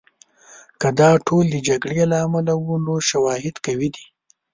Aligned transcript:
که 0.81 0.89
دا 0.99 1.09
ټول 1.27 1.43
د 1.51 1.55
جګړې 1.67 2.03
له 2.11 2.17
امله 2.25 2.53
وو، 2.57 2.75
نو 2.85 2.93
شواهد 3.09 3.55
قوي 3.65 3.89
دي. 3.95 4.05